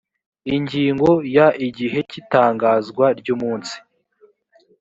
[0.55, 3.75] ingingo ya igihe cy itangazwa ry umunsi